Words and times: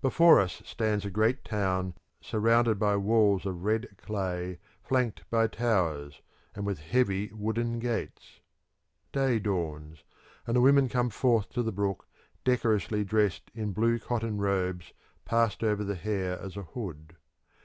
Before 0.00 0.38
us 0.38 0.62
stands 0.64 1.04
a 1.04 1.10
great 1.10 1.44
town 1.44 1.94
surrounded 2.20 2.78
by 2.78 2.96
walls 2.96 3.44
of 3.44 3.64
red 3.64 3.88
clay 3.98 4.60
flanked 4.80 5.28
by 5.28 5.48
towers, 5.48 6.22
and 6.54 6.64
with 6.64 6.78
heavy 6.78 7.32
wooden 7.34 7.80
gates. 7.80 8.38
Day 9.10 9.40
dawns, 9.40 10.04
and 10.46 10.54
the 10.54 10.60
women 10.60 10.88
come 10.88 11.10
forth 11.10 11.48
to 11.48 11.64
the 11.64 11.72
brook 11.72 12.06
decorously 12.44 13.02
dressed 13.02 13.50
in 13.56 13.72
blue 13.72 13.98
cotton 13.98 14.38
robes 14.38 14.92
passed 15.24 15.64
over 15.64 15.82
the 15.82 15.96
hair 15.96 16.38
as 16.40 16.56
a 16.56 16.62
hood. 16.62 17.16